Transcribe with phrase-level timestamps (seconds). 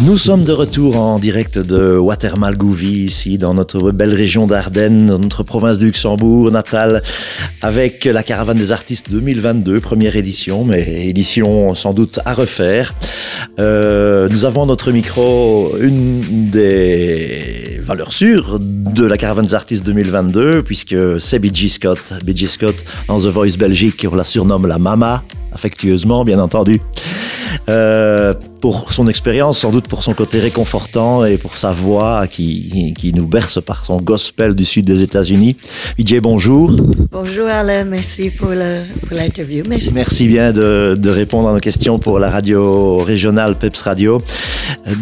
[0.00, 5.18] Nous sommes de retour en direct de Watermalgouvi, ici dans notre belle région d'Ardennes, dans
[5.18, 7.02] notre province du Luxembourg natale,
[7.60, 12.94] avec la Caravane des artistes 2022, première édition, mais édition sans doute à refaire.
[13.58, 20.62] Euh, nous avons notre micro une des valeurs sûres de la Caravane des artistes 2022,
[20.62, 21.70] puisque c'est B.G.
[21.70, 22.14] Scott.
[22.24, 22.46] B.G.
[22.46, 26.80] Scott, dans The Voice Belgique, on la surnomme la Mama, affectueusement bien entendu.
[27.68, 32.94] Euh, pour son expérience, sans doute pour son côté réconfortant et pour sa voix qui,
[32.96, 35.56] qui nous berce par son gospel du sud des États-Unis.
[35.98, 36.74] Vijay, bonjour.
[37.12, 38.50] Bonjour Alain, merci pour
[39.10, 39.64] l'interview.
[39.68, 39.92] Merci.
[39.94, 40.28] merci.
[40.28, 44.22] bien de, de, répondre à nos questions pour la radio régionale Peps Radio.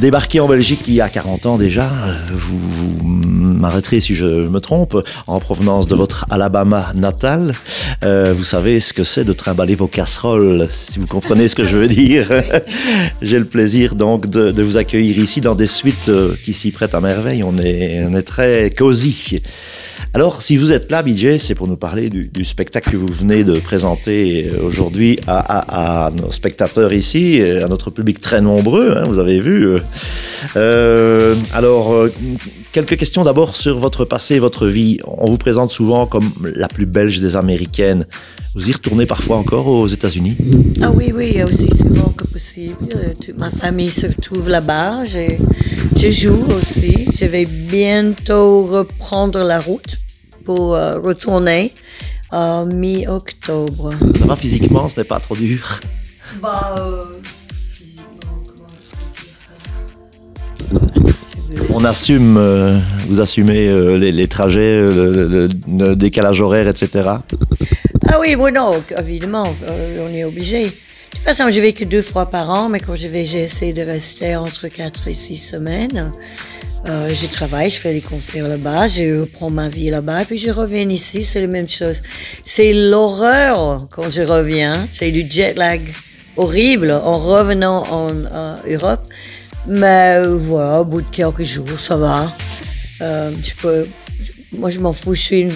[0.00, 1.88] Débarqué en Belgique il y a 40 ans déjà,
[2.32, 3.31] vous, vous
[3.62, 7.54] m'arrêterez si je me trompe, en provenance de votre Alabama natal.
[8.04, 11.64] Euh, vous savez ce que c'est de trimballer vos casseroles, si vous comprenez ce que
[11.64, 12.28] je veux dire.
[13.22, 16.70] J'ai le plaisir donc de, de, vous accueillir ici dans des suites euh, qui s'y
[16.70, 17.42] prêtent à merveille.
[17.42, 19.40] On est, on est très cosy.
[20.14, 23.06] Alors, si vous êtes là, BJ, c'est pour nous parler du, du, spectacle que vous
[23.06, 28.94] venez de présenter aujourd'hui à, à, à, nos spectateurs ici, à notre public très nombreux,
[28.94, 29.78] hein, vous avez vu.
[30.56, 32.12] Euh, alors, euh,
[32.72, 34.98] quelques questions d'abord sur votre passé, votre vie.
[35.06, 38.06] On vous présente souvent comme la plus belge des Américaines.
[38.54, 40.36] Vous y retournez parfois encore aux États-Unis?
[40.82, 42.74] Ah oui, oui, aussi souvent que possible.
[43.24, 45.04] Toute ma famille se trouve là-bas.
[45.04, 47.06] Je, joue aussi.
[47.18, 49.96] Je vais bientôt reprendre la route
[50.44, 51.72] pour euh, retourner
[52.32, 53.92] euh, mi-octobre.
[54.18, 55.80] Ça va physiquement, ce n'est pas trop dur
[56.40, 57.04] bah, euh,
[61.70, 67.10] On assume, euh, vous assumez euh, les, les, trajets, le, le, le, décalage horaire, etc.
[68.08, 70.64] Ah oui, bon, non, évidemment, euh, on est obligé.
[70.64, 73.72] De toute façon, je vais que deux fois par an, mais quand je vais, j'essaie
[73.72, 76.12] de rester entre quatre et six semaines.
[76.86, 80.50] Euh, je travaille, je fais des concerts là-bas, je reprends ma vie là-bas, puis je
[80.50, 82.02] reviens ici, c'est la même chose.
[82.44, 85.80] C'est l'horreur quand je reviens, c'est du jet lag
[86.36, 89.06] horrible en revenant en euh, Europe.
[89.68, 92.34] Mais voilà, au bout de quelques jours, ça va.
[93.00, 93.86] Euh, je peux,
[94.52, 95.52] moi, je m'en fous, je suis une,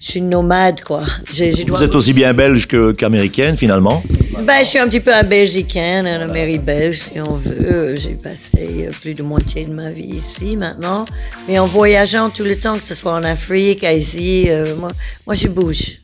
[0.00, 1.02] je suis nomade, quoi.
[1.32, 4.02] Vous êtes aussi bien belge qu'américaine, qu finalement
[4.46, 7.96] ben, Je suis un petit peu un belgicaine, un Amérique belge, si on veut.
[7.96, 11.04] J'ai passé plus de moitié de ma vie ici, maintenant.
[11.48, 14.92] Mais en voyageant tout le temps, que ce soit en Afrique, Asie, euh, moi,
[15.26, 15.96] moi, je bouge.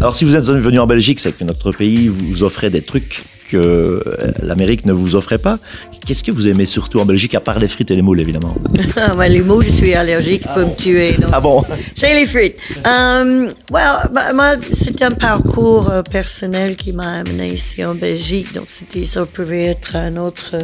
[0.00, 3.22] Alors, si vous êtes venu en Belgique, c'est que notre pays vous offrait des trucs
[3.48, 4.02] que
[4.42, 5.58] l'Amérique ne vous offrait pas.
[6.06, 8.54] Qu'est-ce que vous aimez surtout en Belgique, à part les frites et les moules, évidemment?
[9.16, 10.68] Ouais, Les moules, je suis allergique, ah bon.
[10.68, 11.12] me tuer.
[11.12, 11.30] Donc.
[11.32, 11.62] Ah bon?
[11.94, 12.56] C'est les frites.
[12.84, 18.52] Um, well, bah, moi, c'est un parcours euh, personnel qui m'a amené ici en Belgique.
[18.54, 20.56] Donc, c'était, ça pouvait être un autre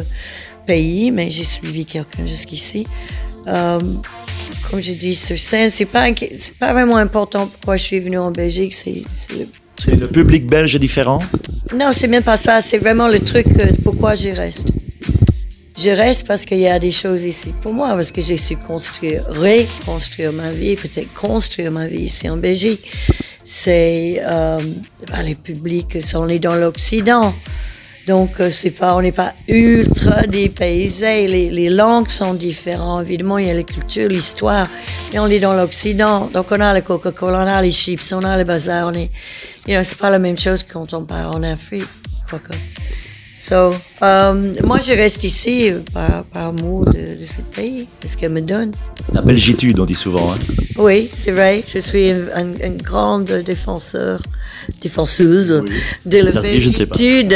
[0.65, 2.85] pays, mais j'ai suivi quelqu'un jusqu'ici.
[3.47, 4.01] Um,
[4.69, 8.19] comme je dis sur scène, c'est pas, c'est pas vraiment important pourquoi je suis venue
[8.19, 8.73] en Belgique.
[8.73, 9.03] C'est,
[9.37, 9.47] le
[9.87, 11.19] le public belge différent?
[11.73, 12.61] Non, c'est même pas ça.
[12.61, 13.47] C'est vraiment le truc
[13.83, 14.67] pourquoi je reste.
[15.77, 18.55] Je reste parce qu'il y a des choses ici pour moi, parce que j'ai su
[18.55, 22.91] construire, reconstruire ma vie, peut-être construire ma vie ici en Belgique.
[23.43, 24.59] C'est euh,
[25.11, 27.33] ben, les publics, on est dans l'Occident.
[28.11, 31.27] Donc, c'est pas, on n'est pas ultra dépaysé.
[31.27, 33.05] Les, les, langues sont différentes.
[33.05, 34.67] Évidemment, il y a la culture, l'histoire.
[35.13, 36.25] Mais on est dans l'Occident.
[36.33, 38.89] Donc, on a le Coca-Cola, on a les chips, on a le bazar.
[38.89, 39.09] On est,
[39.65, 41.87] c'est pas la même chose quand on part en Afrique.
[42.29, 42.53] Quoique.
[43.41, 48.41] So, um, moi, je reste ici par, de, de ce pays, de ce qu'elle me
[48.41, 48.71] donne.
[49.13, 50.31] La belgitude, on dit souvent.
[50.33, 50.37] Hein?
[50.77, 51.63] Oui, c'est vrai.
[51.67, 54.21] Je suis une, une, une grande défenseur
[54.81, 55.71] défenseuse oui.
[56.05, 57.35] de la belgitude.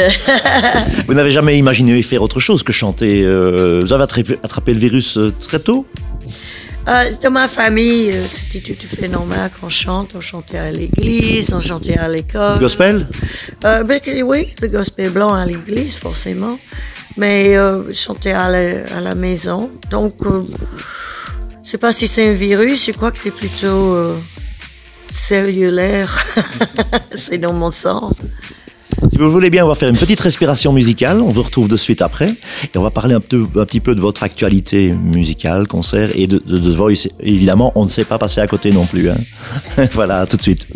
[1.06, 4.80] vous n'avez jamais imaginé faire autre chose que chanter euh, Vous avez attrapé, attrapé le
[4.80, 5.86] virus euh, très tôt?
[6.88, 10.12] Euh, dans ma famille, c'était tout à fait normal qu'on chante.
[10.14, 12.60] On chantait à l'église, on chantait à l'école.
[12.60, 13.08] Gospel?
[13.64, 16.58] Euh, ben, Oui, le gospel blanc à l'église, forcément.
[17.16, 19.70] Mais euh, je chantais à la, maison.
[19.90, 20.42] Donc, euh,
[21.64, 23.96] je sais pas si c'est un virus, je crois que c'est plutôt
[25.10, 26.24] cellulaire.
[27.14, 28.10] c'est dans mon sang.
[29.10, 31.20] Si vous voulez bien, on va faire une petite respiration musicale.
[31.20, 32.34] On vous retrouve de suite après.
[32.74, 36.58] Et on va parler un, petit peu de votre actualité musicale, concert et de, de,
[36.58, 37.08] The Voice.
[37.20, 39.08] Évidemment, on ne sait pas passer à côté non plus.
[39.10, 39.16] Hein.
[39.92, 40.66] voilà, tout de suite.